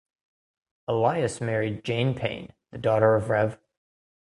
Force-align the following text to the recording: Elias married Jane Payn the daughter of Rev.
Elias 0.87 1.39
married 1.41 1.83
Jane 1.83 2.15
Payn 2.15 2.49
the 2.71 2.79
daughter 2.79 3.13
of 3.13 3.29
Rev. 3.29 3.59